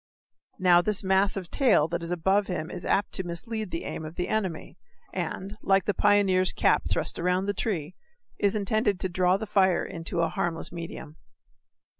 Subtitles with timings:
[0.57, 4.03] Now, this mass of tail that is above him is apt to mislead the aim
[4.03, 4.79] of the enemy,
[5.13, 7.93] and, like the pioneer's cap thrust around the tree,
[8.39, 11.17] is intended to draw the fire into a harmless medium.